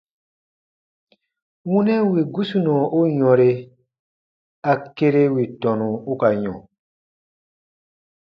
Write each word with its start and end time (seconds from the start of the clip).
Wunɛ 1.69 1.95
wì 2.11 2.19
gusunɔ 2.33 2.73
u 2.97 3.01
yɔ̃re, 3.17 3.49
a 4.71 4.73
kere 4.95 5.23
wì 5.33 5.43
tɔnu 5.61 5.87
u 6.11 6.13
ka 6.21 6.29
yɔ̃. 6.43 6.57